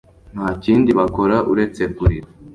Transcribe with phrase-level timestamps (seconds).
[0.35, 2.27] Nta kindi bakora uretse kurira